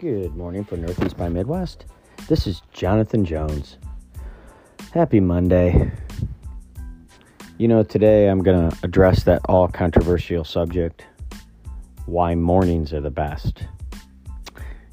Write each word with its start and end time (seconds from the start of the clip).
Good 0.00 0.34
morning 0.34 0.64
from 0.64 0.80
Northeast 0.80 1.18
by 1.18 1.28
Midwest. 1.28 1.84
This 2.26 2.46
is 2.46 2.62
Jonathan 2.72 3.22
Jones. 3.22 3.76
Happy 4.94 5.20
Monday. 5.20 5.92
You 7.58 7.68
know, 7.68 7.82
today 7.82 8.28
I'm 8.30 8.42
going 8.42 8.70
to 8.70 8.78
address 8.82 9.24
that 9.24 9.42
all 9.44 9.68
controversial 9.68 10.42
subject 10.42 11.04
why 12.06 12.34
mornings 12.34 12.94
are 12.94 13.02
the 13.02 13.10
best. 13.10 13.64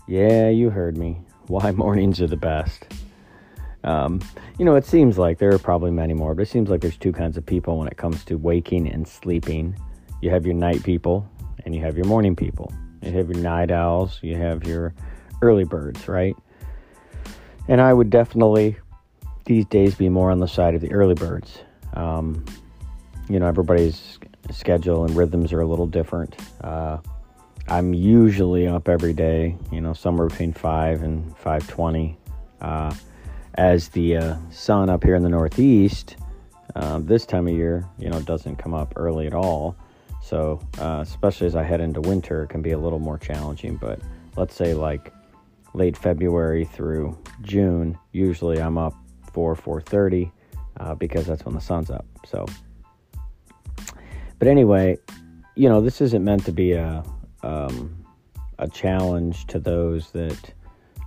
Yeah, 0.09 0.49
you 0.49 0.71
heard 0.71 0.97
me. 0.97 1.21
Why 1.47 1.71
mornings 1.85 2.19
are 2.19 2.27
the 2.27 2.35
best. 2.35 2.93
Um, 3.85 4.19
you 4.59 4.65
know, 4.65 4.75
it 4.75 4.85
seems 4.85 5.17
like 5.17 5.37
there 5.37 5.53
are 5.53 5.59
probably 5.59 5.91
many 5.91 6.15
more, 6.15 6.35
but 6.35 6.41
it 6.41 6.49
seems 6.49 6.69
like 6.69 6.81
there's 6.81 6.97
two 6.97 7.13
kinds 7.13 7.37
of 7.37 7.45
people 7.45 7.77
when 7.77 7.87
it 7.87 7.95
comes 7.95 8.25
to 8.25 8.35
waking 8.37 8.89
and 8.89 9.07
sleeping. 9.07 9.73
You 10.21 10.31
have 10.31 10.45
your 10.45 10.55
night 10.55 10.83
people 10.83 11.25
and 11.63 11.73
you 11.73 11.81
have 11.81 11.95
your 11.95 12.07
morning 12.07 12.35
people. 12.35 12.73
You 13.07 13.13
have 13.17 13.29
your 13.29 13.41
night 13.41 13.71
owls, 13.71 14.19
you 14.21 14.35
have 14.35 14.65
your 14.65 14.93
early 15.41 15.63
birds, 15.63 16.09
right? 16.09 16.35
And 17.69 17.79
I 17.79 17.93
would 17.93 18.09
definitely 18.09 18.75
these 19.45 19.65
days 19.65 19.95
be 19.95 20.09
more 20.09 20.29
on 20.29 20.39
the 20.39 20.47
side 20.47 20.75
of 20.75 20.81
the 20.81 20.91
early 20.91 21.13
birds. 21.13 21.59
Um, 21.93 22.43
you 23.29 23.39
know, 23.39 23.47
everybody's 23.47 24.19
schedule 24.51 25.05
and 25.05 25.15
rhythms 25.15 25.53
are 25.53 25.61
a 25.61 25.65
little 25.65 25.87
different. 25.87 26.35
Uh, 26.61 26.97
I'm 27.69 27.93
usually 27.93 28.67
up 28.67 28.89
every 28.89 29.13
day, 29.13 29.55
you 29.71 29.79
know, 29.79 29.93
somewhere 29.93 30.27
between 30.27 30.51
five 30.51 31.01
and 31.01 31.35
five 31.37 31.65
twenty. 31.67 32.17
Uh, 32.59 32.93
as 33.55 33.87
the 33.89 34.17
uh, 34.17 34.35
sun 34.51 34.89
up 34.89 35.03
here 35.03 35.15
in 35.15 35.23
the 35.23 35.29
Northeast, 35.29 36.17
uh, 36.75 36.99
this 36.99 37.25
time 37.25 37.47
of 37.47 37.53
year, 37.53 37.85
you 37.97 38.09
know, 38.09 38.19
doesn't 38.21 38.57
come 38.57 38.73
up 38.73 38.93
early 38.97 39.27
at 39.27 39.33
all. 39.33 39.77
So, 40.27 40.59
uh, 40.77 40.99
especially 41.03 41.47
as 41.47 41.55
I 41.55 41.63
head 41.63 41.79
into 41.79 42.01
winter, 42.01 42.43
it 42.43 42.49
can 42.49 42.61
be 42.61 42.71
a 42.71 42.77
little 42.77 42.99
more 42.99 43.17
challenging. 43.17 43.77
But 43.77 44.01
let's 44.35 44.53
say 44.53 44.73
like 44.73 45.13
late 45.73 45.95
February 45.95 46.65
through 46.65 47.17
June, 47.43 47.97
usually 48.11 48.61
I'm 48.61 48.77
up 48.77 48.93
4 49.31 49.55
4:30 49.55 50.29
uh, 50.81 50.95
because 50.95 51.27
that's 51.27 51.45
when 51.45 51.55
the 51.55 51.61
sun's 51.61 51.89
up. 51.89 52.05
So, 52.25 52.45
but 54.37 54.49
anyway, 54.49 54.97
you 55.55 55.69
know, 55.69 55.79
this 55.79 56.01
isn't 56.01 56.25
meant 56.25 56.43
to 56.43 56.51
be 56.51 56.73
a 56.73 57.05
um, 57.41 58.05
a 58.59 58.67
challenge 58.67 59.47
to 59.47 59.59
those 59.59 60.11
that 60.11 60.53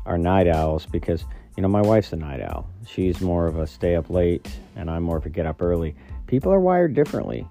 are 0.06 0.16
night 0.16 0.48
owls 0.48 0.86
because 0.86 1.26
you 1.58 1.62
know 1.62 1.68
my 1.68 1.82
wife's 1.82 2.14
a 2.14 2.16
night 2.16 2.40
owl. 2.40 2.70
She's 2.86 3.20
more 3.20 3.46
of 3.46 3.58
a 3.58 3.66
stay 3.66 3.96
up 3.96 4.08
late, 4.08 4.48
and 4.76 4.90
I'm 4.90 5.02
more 5.02 5.18
of 5.18 5.26
a 5.26 5.28
get 5.28 5.44
up 5.44 5.60
early. 5.60 5.94
People 6.26 6.50
are 6.54 6.60
wired 6.60 6.94
differently. 6.94 7.46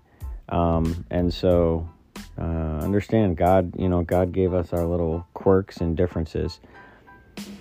Um, 0.49 1.05
and 1.09 1.33
so, 1.33 1.87
uh, 2.37 2.79
understand 2.79 3.37
God, 3.37 3.73
you 3.77 3.87
know, 3.87 4.01
God 4.01 4.31
gave 4.31 4.53
us 4.53 4.73
our 4.73 4.85
little 4.85 5.27
quirks 5.33 5.77
and 5.77 5.95
differences. 5.95 6.59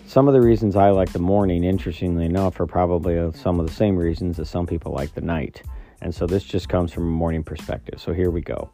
Some 0.06 0.26
of 0.26 0.34
the 0.34 0.40
reasons 0.40 0.74
I 0.74 0.90
like 0.90 1.12
the 1.12 1.18
morning, 1.18 1.64
interestingly 1.64 2.24
enough, 2.24 2.58
are 2.60 2.66
probably 2.66 3.30
some 3.34 3.60
of 3.60 3.66
the 3.66 3.72
same 3.72 3.96
reasons 3.96 4.38
that 4.38 4.46
some 4.46 4.66
people 4.66 4.92
like 4.92 5.14
the 5.14 5.20
night. 5.20 5.62
And 6.00 6.14
so 6.14 6.26
this 6.26 6.44
just 6.44 6.68
comes 6.68 6.92
from 6.92 7.04
a 7.04 7.10
morning 7.10 7.42
perspective. 7.42 8.00
So 8.00 8.12
here 8.12 8.30
we 8.30 8.40
go. 8.40 8.70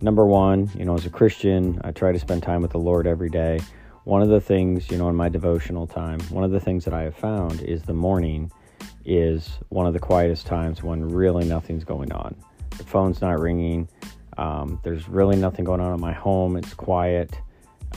Number 0.00 0.26
one, 0.26 0.70
you 0.76 0.84
know, 0.84 0.94
as 0.94 1.06
a 1.06 1.10
Christian, 1.10 1.80
I 1.82 1.90
try 1.90 2.12
to 2.12 2.18
spend 2.18 2.42
time 2.42 2.62
with 2.62 2.70
the 2.70 2.78
Lord 2.78 3.06
every 3.06 3.30
day. 3.30 3.60
One 4.04 4.22
of 4.22 4.28
the 4.28 4.40
things, 4.40 4.90
you 4.90 4.98
know, 4.98 5.08
in 5.08 5.16
my 5.16 5.28
devotional 5.28 5.86
time, 5.86 6.20
one 6.30 6.44
of 6.44 6.50
the 6.50 6.60
things 6.60 6.84
that 6.84 6.94
I 6.94 7.02
have 7.02 7.16
found 7.16 7.62
is 7.62 7.82
the 7.82 7.94
morning 7.94 8.52
is 9.04 9.58
one 9.70 9.86
of 9.86 9.94
the 9.94 9.98
quietest 9.98 10.46
times 10.46 10.82
when 10.82 11.08
really 11.08 11.46
nothing's 11.46 11.84
going 11.84 12.12
on. 12.12 12.36
The 12.78 12.84
phone's 12.84 13.20
not 13.20 13.38
ringing. 13.38 13.88
Um, 14.38 14.80
there's 14.82 15.08
really 15.08 15.36
nothing 15.36 15.64
going 15.64 15.80
on 15.80 15.94
in 15.94 16.00
my 16.00 16.12
home. 16.12 16.56
It's 16.56 16.74
quiet. 16.74 17.38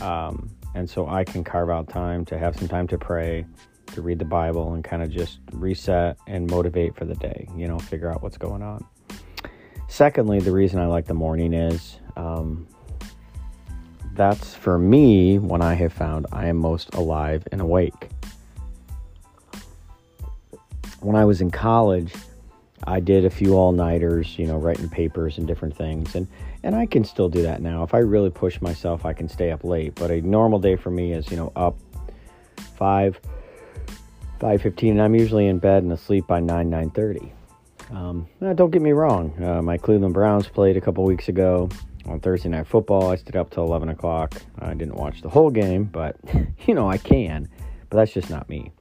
Um, 0.01 0.49
and 0.75 0.89
so 0.89 1.07
I 1.07 1.23
can 1.23 1.43
carve 1.43 1.69
out 1.69 1.89
time 1.89 2.25
to 2.25 2.37
have 2.37 2.55
some 2.57 2.67
time 2.67 2.87
to 2.87 2.97
pray, 2.97 3.45
to 3.87 4.01
read 4.01 4.19
the 4.19 4.25
Bible, 4.25 4.73
and 4.73 4.83
kind 4.83 5.01
of 5.01 5.09
just 5.09 5.39
reset 5.51 6.17
and 6.27 6.49
motivate 6.49 6.95
for 6.95 7.05
the 7.05 7.15
day, 7.15 7.47
you 7.55 7.67
know, 7.67 7.79
figure 7.79 8.11
out 8.11 8.21
what's 8.21 8.37
going 8.37 8.61
on. 8.61 8.85
Secondly, 9.87 10.39
the 10.39 10.51
reason 10.51 10.79
I 10.79 10.85
like 10.85 11.07
the 11.07 11.15
morning 11.15 11.53
is 11.53 11.97
um, 12.15 12.67
that's 14.13 14.53
for 14.53 14.77
me 14.77 15.39
when 15.39 15.61
I 15.61 15.73
have 15.73 15.91
found 15.91 16.27
I 16.31 16.47
am 16.47 16.57
most 16.57 16.93
alive 16.93 17.47
and 17.51 17.59
awake. 17.59 18.09
When 20.99 21.15
I 21.15 21.25
was 21.25 21.41
in 21.41 21.49
college, 21.49 22.13
I 22.85 22.99
did 22.99 23.25
a 23.25 23.29
few 23.29 23.55
all 23.55 23.71
nighters, 23.71 24.37
you 24.39 24.45
know, 24.45 24.57
writing 24.57 24.89
papers 24.89 25.37
and 25.37 25.47
different 25.47 25.75
things, 25.75 26.15
and 26.15 26.27
and 26.63 26.75
I 26.75 26.85
can 26.85 27.03
still 27.03 27.29
do 27.29 27.41
that 27.43 27.61
now. 27.61 27.83
If 27.83 27.93
I 27.93 27.99
really 27.99 28.29
push 28.29 28.61
myself, 28.61 29.05
I 29.05 29.13
can 29.13 29.29
stay 29.29 29.51
up 29.51 29.63
late. 29.63 29.95
But 29.95 30.11
a 30.11 30.21
normal 30.21 30.59
day 30.59 30.75
for 30.75 30.89
me 30.89 31.13
is, 31.13 31.29
you 31.29 31.37
know, 31.37 31.51
up 31.55 31.77
five, 32.75 33.19
five 34.39 34.61
fifteen, 34.61 34.93
and 34.93 35.01
I'm 35.01 35.15
usually 35.15 35.47
in 35.47 35.59
bed 35.59 35.83
and 35.83 35.91
asleep 35.91 36.27
by 36.27 36.39
nine 36.39 36.69
nine 36.69 36.89
thirty. 36.89 37.33
Um, 37.91 38.27
don't 38.55 38.71
get 38.71 38.81
me 38.81 38.91
wrong. 38.91 39.33
Uh, 39.43 39.61
my 39.61 39.77
Cleveland 39.77 40.13
Browns 40.13 40.47
played 40.47 40.77
a 40.77 40.81
couple 40.81 41.03
weeks 41.03 41.27
ago 41.27 41.69
on 42.05 42.19
Thursday 42.19 42.49
Night 42.49 42.67
Football. 42.67 43.09
I 43.09 43.15
stayed 43.15 43.35
up 43.35 43.49
till 43.49 43.63
eleven 43.63 43.89
o'clock. 43.89 44.41
I 44.59 44.73
didn't 44.73 44.95
watch 44.95 45.21
the 45.21 45.29
whole 45.29 45.49
game, 45.49 45.85
but 45.85 46.15
you 46.65 46.73
know 46.73 46.89
I 46.89 46.97
can. 46.97 47.49
But 47.89 47.97
that's 47.97 48.13
just 48.13 48.29
not 48.29 48.47
me. 48.47 48.71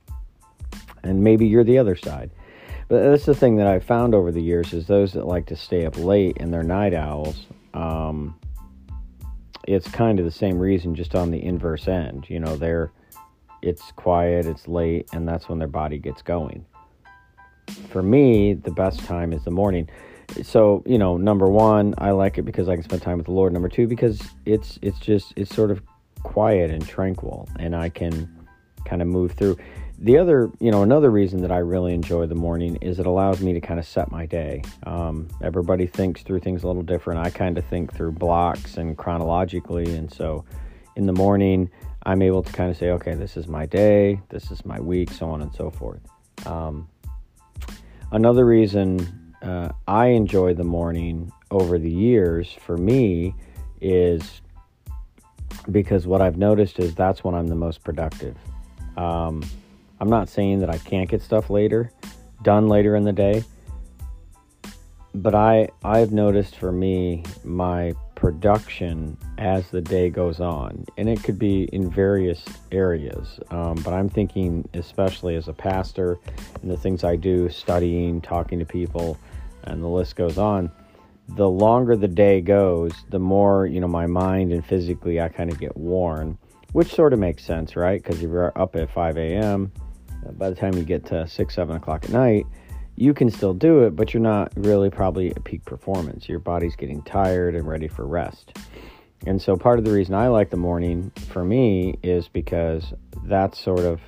And 1.02 1.24
maybe 1.24 1.46
you're 1.46 1.64
the 1.64 1.78
other 1.78 1.96
side. 1.96 2.30
But 2.88 3.02
that's 3.02 3.26
the 3.26 3.34
thing 3.34 3.56
that 3.56 3.66
I've 3.66 3.84
found 3.84 4.14
over 4.14 4.32
the 4.32 4.42
years 4.42 4.72
is 4.72 4.86
those 4.86 5.12
that 5.12 5.26
like 5.26 5.46
to 5.46 5.56
stay 5.56 5.84
up 5.84 5.98
late 5.98 6.38
and 6.40 6.52
they're 6.52 6.62
night 6.62 6.94
owls. 6.94 7.46
Um, 7.74 8.38
it's 9.66 9.86
kind 9.88 10.18
of 10.18 10.24
the 10.24 10.30
same 10.32 10.58
reason, 10.58 10.94
just 10.94 11.14
on 11.14 11.30
the 11.30 11.44
inverse 11.44 11.86
end. 11.86 12.26
You 12.30 12.40
know, 12.40 12.56
they're 12.56 12.90
it's 13.60 13.92
quiet, 13.92 14.46
it's 14.46 14.68
late, 14.68 15.08
and 15.12 15.28
that's 15.28 15.48
when 15.48 15.58
their 15.58 15.68
body 15.68 15.98
gets 15.98 16.22
going. 16.22 16.64
For 17.90 18.02
me, 18.02 18.54
the 18.54 18.70
best 18.70 19.00
time 19.00 19.32
is 19.32 19.44
the 19.44 19.50
morning. 19.50 19.90
So, 20.42 20.82
you 20.86 20.98
know, 20.98 21.16
number 21.16 21.48
one, 21.48 21.94
I 21.98 22.12
like 22.12 22.38
it 22.38 22.42
because 22.42 22.68
I 22.68 22.74
can 22.74 22.84
spend 22.84 23.02
time 23.02 23.18
with 23.18 23.26
the 23.26 23.32
Lord. 23.32 23.52
Number 23.52 23.68
two, 23.68 23.86
because 23.86 24.22
it's 24.46 24.78
it's 24.80 24.98
just 24.98 25.34
it's 25.36 25.54
sort 25.54 25.70
of 25.70 25.82
quiet 26.22 26.70
and 26.70 26.86
tranquil, 26.86 27.48
and 27.58 27.76
I 27.76 27.90
can 27.90 28.46
kind 28.84 29.02
of 29.02 29.08
move 29.08 29.32
through 29.32 29.58
the 30.00 30.16
other, 30.18 30.50
you 30.60 30.70
know, 30.70 30.82
another 30.82 31.10
reason 31.10 31.42
that 31.42 31.50
I 31.50 31.58
really 31.58 31.92
enjoy 31.92 32.26
the 32.26 32.34
morning 32.34 32.76
is 32.76 33.00
it 33.00 33.06
allows 33.06 33.40
me 33.40 33.52
to 33.54 33.60
kind 33.60 33.80
of 33.80 33.86
set 33.86 34.12
my 34.12 34.26
day. 34.26 34.62
Um, 34.84 35.28
everybody 35.42 35.86
thinks 35.88 36.22
through 36.22 36.40
things 36.40 36.62
a 36.62 36.68
little 36.68 36.82
different. 36.82 37.20
I 37.26 37.30
kind 37.30 37.58
of 37.58 37.64
think 37.64 37.92
through 37.92 38.12
blocks 38.12 38.76
and 38.76 38.96
chronologically. 38.96 39.96
And 39.96 40.12
so 40.12 40.44
in 40.94 41.06
the 41.06 41.12
morning, 41.12 41.68
I'm 42.04 42.22
able 42.22 42.44
to 42.44 42.52
kind 42.52 42.70
of 42.70 42.76
say, 42.76 42.90
okay, 42.90 43.14
this 43.14 43.36
is 43.36 43.48
my 43.48 43.66
day, 43.66 44.20
this 44.28 44.52
is 44.52 44.64
my 44.64 44.78
week, 44.78 45.10
so 45.10 45.30
on 45.30 45.42
and 45.42 45.52
so 45.52 45.68
forth. 45.68 46.00
Um, 46.46 46.88
another 48.12 48.44
reason 48.46 49.34
uh, 49.42 49.70
I 49.88 50.06
enjoy 50.08 50.54
the 50.54 50.64
morning 50.64 51.32
over 51.50 51.76
the 51.76 51.90
years 51.90 52.52
for 52.52 52.76
me 52.76 53.34
is 53.80 54.42
because 55.72 56.06
what 56.06 56.22
I've 56.22 56.36
noticed 56.36 56.78
is 56.78 56.94
that's 56.94 57.24
when 57.24 57.34
I'm 57.34 57.48
the 57.48 57.56
most 57.56 57.82
productive. 57.82 58.36
Um, 58.96 59.42
I'm 60.00 60.10
not 60.10 60.28
saying 60.28 60.60
that 60.60 60.70
I 60.70 60.78
can't 60.78 61.08
get 61.08 61.22
stuff 61.22 61.50
later, 61.50 61.90
done 62.42 62.68
later 62.68 62.94
in 62.94 63.04
the 63.04 63.12
day, 63.12 63.42
but 65.14 65.34
I 65.34 65.68
I've 65.84 66.12
noticed 66.12 66.56
for 66.56 66.70
me 66.70 67.24
my 67.44 67.94
production 68.14 69.16
as 69.38 69.70
the 69.70 69.80
day 69.80 70.10
goes 70.10 70.40
on, 70.40 70.84
and 70.96 71.08
it 71.08 71.22
could 71.24 71.38
be 71.38 71.64
in 71.72 71.90
various 71.90 72.44
areas. 72.70 73.40
Um, 73.50 73.76
but 73.76 73.92
I'm 73.92 74.08
thinking 74.08 74.68
especially 74.74 75.34
as 75.34 75.48
a 75.48 75.52
pastor 75.52 76.18
and 76.62 76.70
the 76.70 76.76
things 76.76 77.04
I 77.04 77.16
do, 77.16 77.48
studying, 77.48 78.20
talking 78.20 78.58
to 78.60 78.64
people, 78.64 79.18
and 79.64 79.82
the 79.82 79.88
list 79.88 80.14
goes 80.16 80.38
on. 80.38 80.70
The 81.30 81.48
longer 81.48 81.94
the 81.94 82.08
day 82.08 82.40
goes, 82.40 82.92
the 83.10 83.18
more 83.18 83.66
you 83.66 83.80
know 83.80 83.88
my 83.88 84.06
mind 84.06 84.52
and 84.52 84.64
physically 84.64 85.20
I 85.20 85.28
kind 85.28 85.50
of 85.50 85.58
get 85.58 85.76
worn, 85.76 86.38
which 86.72 86.94
sort 86.94 87.12
of 87.12 87.18
makes 87.18 87.44
sense, 87.44 87.74
right? 87.74 88.00
Because 88.00 88.22
if 88.22 88.30
you're 88.30 88.56
up 88.56 88.76
at 88.76 88.92
5 88.92 89.18
a.m 89.18 89.72
by 90.32 90.50
the 90.50 90.56
time 90.56 90.74
you 90.74 90.82
get 90.82 91.06
to 91.06 91.26
six, 91.28 91.54
seven 91.54 91.76
o'clock 91.76 92.04
at 92.04 92.10
night, 92.10 92.46
you 92.96 93.14
can 93.14 93.30
still 93.30 93.54
do 93.54 93.84
it, 93.84 93.94
but 93.94 94.12
you're 94.12 94.22
not 94.22 94.52
really 94.56 94.90
probably 94.90 95.30
at 95.30 95.44
peak 95.44 95.64
performance. 95.64 96.28
Your 96.28 96.40
body's 96.40 96.74
getting 96.74 97.00
tired 97.02 97.54
and 97.54 97.66
ready 97.66 97.86
for 97.86 98.06
rest. 98.06 98.58
And 99.26 99.40
so, 99.40 99.56
part 99.56 99.78
of 99.78 99.84
the 99.84 99.92
reason 99.92 100.14
I 100.14 100.28
like 100.28 100.50
the 100.50 100.56
morning 100.56 101.10
for 101.28 101.44
me 101.44 101.98
is 102.02 102.28
because 102.28 102.92
that's 103.24 103.58
sort 103.58 103.80
of, 103.80 104.00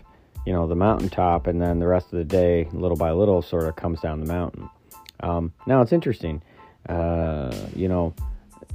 you 0.46 0.52
know, 0.52 0.66
the 0.66 0.76
mountaintop, 0.76 1.46
and 1.46 1.60
then 1.60 1.78
the 1.78 1.86
rest 1.86 2.06
of 2.12 2.18
the 2.18 2.24
day, 2.24 2.68
little 2.72 2.96
by 2.96 3.12
little, 3.12 3.42
sort 3.42 3.64
of 3.64 3.76
comes 3.76 4.00
down 4.00 4.20
the 4.20 4.26
mountain. 4.26 4.68
Um, 5.20 5.52
now, 5.66 5.82
it's 5.82 5.92
interesting. 5.92 6.42
Uh, 6.88 7.54
you 7.74 7.88
know, 7.88 8.14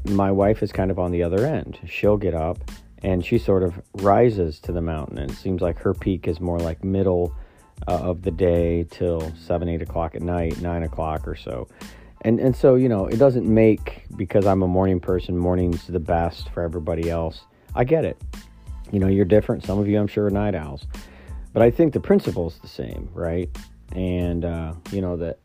my 0.06 0.32
wife 0.32 0.62
is 0.62 0.72
kind 0.72 0.92
of 0.92 1.00
on 1.00 1.12
the 1.12 1.24
other 1.24 1.46
end. 1.46 1.80
She'll 1.88 2.18
get 2.18 2.34
up 2.34 2.60
and 3.06 3.24
she 3.24 3.38
sort 3.38 3.62
of 3.62 3.80
rises 3.94 4.60
to 4.60 4.72
the 4.72 4.82
mountain. 4.82 5.20
And 5.20 5.30
it 5.30 5.36
seems 5.36 5.62
like 5.62 5.78
her 5.78 5.94
peak 5.94 6.28
is 6.28 6.42
more 6.42 6.58
like 6.58 6.84
middle 6.84 7.36
uh, 7.88 8.00
of 8.00 8.24
the 8.24 8.32
day 8.32 8.88
till 8.90 9.32
seven, 9.36 9.70
eight 9.70 9.84
o'clock 9.84 10.16
at 10.16 10.24
night, 10.24 10.60
nine 10.60 10.82
o'clock 10.82 11.28
or 11.28 11.36
so. 11.36 11.68
And 12.22 12.40
and 12.40 12.56
so 12.56 12.74
you 12.74 12.90
know, 12.90 13.06
it 13.06 13.18
doesn't 13.18 13.46
make 13.46 14.06
because 14.16 14.48
I'm 14.48 14.64
a 14.64 14.68
morning 14.68 15.00
person. 15.00 15.38
Morning's 15.38 15.86
the 15.86 16.00
best 16.00 16.50
for 16.50 16.64
everybody 16.64 17.12
else. 17.12 17.42
I 17.76 17.84
get 17.84 18.06
it. 18.06 18.20
You 18.92 19.00
know, 19.00 19.08
you're 19.08 19.24
different. 19.24 19.64
Some 19.64 19.78
of 19.78 19.88
you, 19.88 20.00
I'm 20.00 20.08
sure, 20.08 20.26
are 20.26 20.32
night 20.32 20.56
owls. 20.56 20.88
But 21.54 21.62
I 21.62 21.70
think 21.70 21.94
the 21.94 22.00
principle's 22.00 22.58
the 22.58 22.68
same, 22.68 23.08
right? 23.14 23.50
And, 23.92 24.44
uh, 24.44 24.74
you 24.92 25.02
know, 25.02 25.16
that 25.18 25.38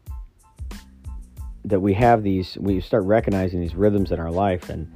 that 1.67 1.81
we 1.81 1.93
have 1.93 2.23
these, 2.23 2.57
we 2.59 2.81
start 2.81 3.05
recognizing 3.05 3.61
these 3.61 3.75
rhythms 3.75 4.13
in 4.13 4.19
our 4.19 4.31
life 4.31 4.71
and 4.71 4.91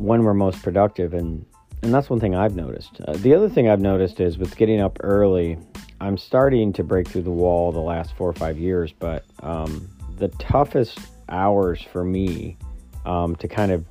when 0.00 0.24
we're 0.24 0.34
most 0.34 0.62
productive. 0.62 1.14
And, 1.14 1.44
and 1.82 1.92
that's 1.92 2.10
one 2.10 2.20
thing 2.20 2.34
I've 2.34 2.56
noticed. 2.56 3.00
Uh, 3.06 3.12
the 3.12 3.34
other 3.34 3.48
thing 3.48 3.68
I've 3.68 3.80
noticed 3.80 4.20
is 4.20 4.38
with 4.38 4.56
getting 4.56 4.80
up 4.80 4.98
early, 5.02 5.58
I'm 6.00 6.16
starting 6.16 6.72
to 6.74 6.84
break 6.84 7.08
through 7.08 7.22
the 7.22 7.30
wall 7.30 7.72
the 7.72 7.80
last 7.80 8.16
four 8.16 8.28
or 8.28 8.32
five 8.32 8.58
years, 8.58 8.92
but 8.92 9.24
um, 9.42 9.88
the 10.16 10.28
toughest 10.28 10.98
hours 11.28 11.82
for 11.82 12.04
me 12.04 12.56
um, 13.04 13.36
to 13.36 13.48
kind 13.48 13.70
of, 13.70 13.84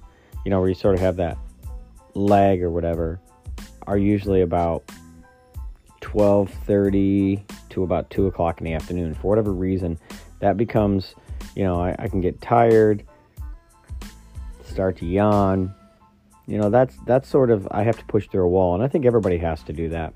you 0.44 0.50
know, 0.50 0.60
where 0.60 0.70
you 0.70 0.76
sort 0.76 0.96
of 0.96 1.02
have 1.02 1.18
that 1.18 1.38
lag 2.16 2.64
or 2.64 2.72
whatever, 2.72 3.20
are 3.86 3.98
usually 3.98 4.42
about 4.42 4.92
12:30 6.02 7.44
to 7.70 7.84
about 7.84 8.10
two 8.10 8.28
o'clock 8.28 8.60
in 8.60 8.66
the 8.66 8.74
afternoon. 8.74 9.14
For 9.14 9.28
whatever 9.28 9.54
reason, 9.54 9.98
that 10.40 10.58
becomes, 10.58 11.16
you 11.56 11.64
know, 11.64 11.80
I, 11.80 11.96
I 12.00 12.08
can 12.08 12.22
get 12.22 12.42
tired, 12.42 13.04
start 14.64 14.98
to 14.98 15.06
yawn. 15.06 15.74
You 16.50 16.58
know, 16.58 16.72
that's 16.72 16.98
that's 17.06 17.30
sort 17.30 17.52
of 17.52 17.68
I 17.70 17.84
have 17.84 17.98
to 18.00 18.06
push 18.06 18.28
through 18.28 18.44
a 18.44 18.50
wall, 18.50 18.74
and 18.74 18.84
I 18.84 18.88
think 18.88 19.06
everybody 19.06 19.38
has 19.38 19.62
to 19.64 19.74
do 19.74 19.88
that. 19.90 20.14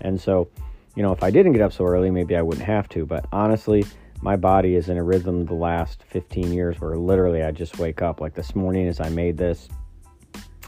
And 0.00 0.20
so, 0.20 0.48
you 0.96 1.02
know, 1.04 1.12
if 1.12 1.22
I 1.22 1.30
didn't 1.30 1.52
get 1.52 1.62
up 1.62 1.72
so 1.72 1.84
early, 1.84 2.10
maybe 2.10 2.34
I 2.34 2.42
wouldn't 2.42 2.66
have 2.66 2.88
to. 2.90 3.06
But 3.06 3.26
honestly, 3.30 3.86
my 4.20 4.34
body 4.34 4.74
is 4.74 4.88
in 4.88 4.96
a 4.96 5.02
rhythm 5.04 5.46
the 5.46 5.54
last 5.54 6.02
15 6.08 6.52
years 6.52 6.80
where 6.80 6.96
literally 6.96 7.44
I 7.44 7.52
just 7.52 7.78
wake 7.78 8.02
up. 8.02 8.20
Like 8.20 8.34
this 8.34 8.56
morning, 8.56 8.88
as 8.88 9.00
I 9.00 9.10
made 9.10 9.38
this, 9.38 9.68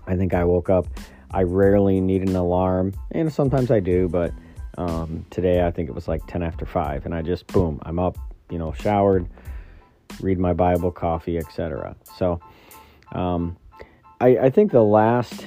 I 0.07 0.15
think 0.15 0.35
I 0.35 0.45
woke 0.45 0.71
up. 0.71 0.87
I 1.33 1.43
rarely 1.43 2.01
need 2.01 2.23
an 2.23 2.37
alarm, 2.37 2.95
and 3.11 3.31
sometimes 3.31 3.73
I 3.73 3.81
do, 3.81 4.09
but 4.09 4.33
um, 4.79 5.27
today 5.31 5.67
I 5.67 5.71
think 5.73 5.89
it 5.89 5.95
was 5.95 6.07
like 6.07 6.25
10 6.29 6.43
after 6.43 6.65
5, 6.65 7.05
and 7.05 7.15
I 7.15 7.23
just 7.23 7.47
boom, 7.49 7.81
I'm 7.83 7.99
up, 7.99 8.17
you 8.51 8.59
know, 8.59 8.73
showered, 8.73 9.29
read 10.21 10.39
my 10.39 10.55
Bible, 10.55 10.91
coffee, 10.91 11.37
etc. 11.37 11.97
So, 12.17 12.41
um, 13.13 13.57
I, 14.21 14.29
I 14.39 14.51
think 14.51 14.73
the 14.73 14.83
last 14.83 15.47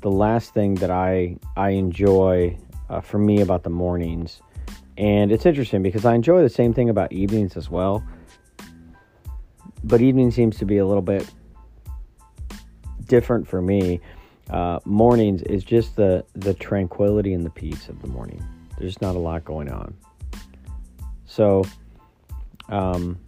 the 0.00 0.10
last 0.10 0.54
thing 0.54 0.76
that 0.76 0.90
I 0.90 1.36
I 1.56 1.70
enjoy 1.70 2.58
uh, 2.88 3.00
for 3.00 3.18
me 3.18 3.40
about 3.40 3.62
the 3.62 3.70
mornings 3.70 4.40
and 4.98 5.32
it's 5.32 5.46
interesting 5.46 5.82
because 5.82 6.04
I 6.04 6.14
enjoy 6.14 6.42
the 6.42 6.50
same 6.50 6.74
thing 6.74 6.88
about 6.88 7.12
evenings 7.12 7.56
as 7.56 7.70
well. 7.70 8.04
But 9.84 10.00
evening 10.00 10.30
seems 10.30 10.58
to 10.58 10.64
be 10.64 10.78
a 10.78 10.86
little 10.86 11.02
bit 11.02 11.28
different 13.06 13.48
for 13.48 13.60
me. 13.60 14.00
Uh, 14.50 14.80
mornings 14.84 15.42
is 15.42 15.64
just 15.64 15.96
the, 15.96 16.24
the 16.34 16.54
tranquility 16.54 17.32
and 17.32 17.44
the 17.44 17.50
peace 17.50 17.88
of 17.88 18.00
the 18.02 18.08
morning. 18.08 18.44
There's 18.78 19.00
not 19.00 19.16
a 19.16 19.18
lot 19.18 19.44
going 19.44 19.70
on. 19.70 19.94
So, 21.24 21.64
um, 22.68 23.18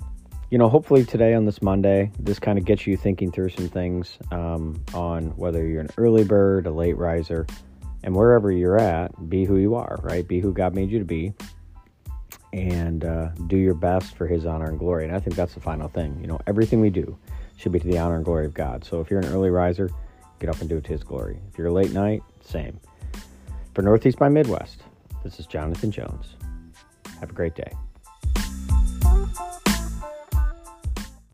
you 0.54 0.58
know, 0.58 0.68
hopefully 0.68 1.04
today 1.04 1.34
on 1.34 1.46
this 1.46 1.62
Monday, 1.62 2.12
this 2.16 2.38
kind 2.38 2.60
of 2.60 2.64
gets 2.64 2.86
you 2.86 2.96
thinking 2.96 3.32
through 3.32 3.48
some 3.48 3.68
things 3.68 4.18
um, 4.30 4.80
on 4.94 5.36
whether 5.36 5.66
you're 5.66 5.80
an 5.80 5.90
early 5.96 6.22
bird, 6.22 6.68
a 6.68 6.70
late 6.70 6.96
riser, 6.96 7.44
and 8.04 8.14
wherever 8.14 8.52
you're 8.52 8.78
at, 8.78 9.28
be 9.28 9.44
who 9.44 9.56
you 9.56 9.74
are, 9.74 9.98
right? 10.04 10.28
Be 10.28 10.38
who 10.38 10.52
God 10.52 10.72
made 10.72 10.92
you 10.92 11.00
to 11.00 11.04
be 11.04 11.34
and 12.52 13.04
uh, 13.04 13.30
do 13.48 13.56
your 13.56 13.74
best 13.74 14.14
for 14.14 14.28
his 14.28 14.46
honor 14.46 14.66
and 14.66 14.78
glory. 14.78 15.04
And 15.04 15.12
I 15.12 15.18
think 15.18 15.34
that's 15.34 15.54
the 15.54 15.60
final 15.60 15.88
thing. 15.88 16.16
You 16.20 16.28
know, 16.28 16.38
everything 16.46 16.80
we 16.80 16.88
do 16.88 17.18
should 17.56 17.72
be 17.72 17.80
to 17.80 17.88
the 17.88 17.98
honor 17.98 18.14
and 18.14 18.24
glory 18.24 18.46
of 18.46 18.54
God. 18.54 18.84
So 18.84 19.00
if 19.00 19.10
you're 19.10 19.18
an 19.18 19.26
early 19.32 19.50
riser, 19.50 19.90
get 20.38 20.50
up 20.50 20.60
and 20.60 20.68
do 20.68 20.76
it 20.76 20.84
to 20.84 20.90
his 20.90 21.02
glory. 21.02 21.40
If 21.50 21.58
you're 21.58 21.66
a 21.66 21.72
late 21.72 21.92
night, 21.92 22.22
same. 22.42 22.78
For 23.74 23.82
Northeast 23.82 24.20
by 24.20 24.28
Midwest, 24.28 24.84
this 25.24 25.40
is 25.40 25.48
Jonathan 25.48 25.90
Jones. 25.90 26.36
Have 27.18 27.30
a 27.30 27.34
great 27.34 27.56
day. 27.56 27.72